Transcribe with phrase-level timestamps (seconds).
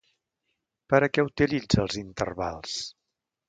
[0.93, 2.83] Per a què utilitza els intervals?